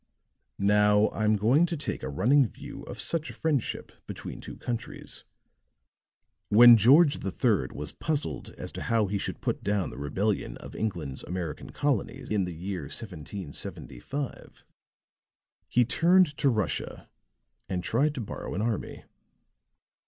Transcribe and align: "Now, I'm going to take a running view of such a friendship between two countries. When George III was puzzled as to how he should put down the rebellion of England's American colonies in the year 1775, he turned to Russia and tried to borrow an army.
"Now, 0.57 1.09
I'm 1.11 1.35
going 1.35 1.67
to 1.67 1.77
take 1.77 2.01
a 2.01 2.09
running 2.09 2.47
view 2.47 2.81
of 2.85 2.99
such 2.99 3.29
a 3.29 3.33
friendship 3.35 3.91
between 4.07 4.41
two 4.41 4.57
countries. 4.57 5.25
When 6.49 6.75
George 6.75 7.23
III 7.23 7.67
was 7.75 7.91
puzzled 7.91 8.49
as 8.57 8.71
to 8.71 8.81
how 8.81 9.05
he 9.05 9.19
should 9.19 9.41
put 9.41 9.63
down 9.63 9.91
the 9.91 9.99
rebellion 9.99 10.57
of 10.57 10.75
England's 10.75 11.21
American 11.21 11.69
colonies 11.69 12.29
in 12.29 12.45
the 12.45 12.55
year 12.55 12.85
1775, 12.85 14.63
he 15.69 15.85
turned 15.85 16.35
to 16.37 16.49
Russia 16.49 17.07
and 17.69 17.83
tried 17.83 18.15
to 18.15 18.21
borrow 18.21 18.55
an 18.55 18.61
army. 18.63 19.03